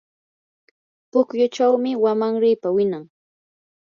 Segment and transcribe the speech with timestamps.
[1.11, 3.03] pukyuchawmi wamanripa winan.